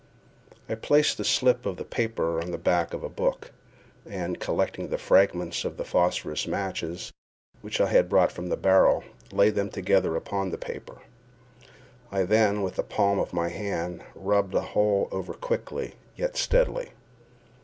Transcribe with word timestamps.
I 0.67 0.73
placed 0.73 1.19
the 1.19 1.23
slip 1.23 1.63
of 1.67 1.87
paper 1.91 2.41
on 2.41 2.49
the 2.49 2.57
back 2.57 2.91
of 2.95 3.03
a 3.03 3.07
book, 3.07 3.51
and, 4.03 4.39
collecting 4.39 4.87
the 4.87 4.97
fragments 4.97 5.63
of 5.63 5.77
the 5.77 5.85
phosphorus 5.85 6.47
matches 6.47 7.13
which 7.61 7.79
I 7.79 7.85
had 7.85 8.09
brought 8.09 8.31
from 8.31 8.47
the 8.49 8.57
barrel, 8.57 9.03
laid 9.31 9.53
them 9.53 9.69
together 9.69 10.15
upon 10.15 10.49
the 10.49 10.57
paper. 10.57 11.03
I 12.11 12.23
then, 12.23 12.63
with 12.63 12.77
the 12.77 12.83
palm 12.83 13.19
of 13.19 13.31
my 13.31 13.49
hand, 13.49 14.01
rubbed 14.15 14.53
the 14.53 14.61
whole 14.73 15.07
over 15.11 15.35
quickly, 15.35 15.93
yet 16.15 16.35
steadily. 16.35 16.93